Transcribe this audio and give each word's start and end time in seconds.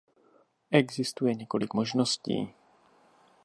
Existuje 0.71 1.33
několik 1.35 1.73
možností. 1.73 2.53